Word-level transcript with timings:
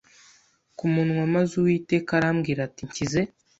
ku 0.77 0.85
munwa 0.93 1.23
maze 1.33 1.51
Uwiteka 1.61 2.09
arambwira 2.19 2.59
ati 2.67 2.81
Nshyize 2.87 3.21